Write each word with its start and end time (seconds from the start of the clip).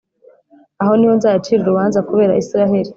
Aho 0.81 0.91
ni 0.95 1.05
ho 1.09 1.13
nzayacira 1.17 1.61
urubanza 1.63 1.99
kubera 2.09 2.37
Israheli, 2.43 2.89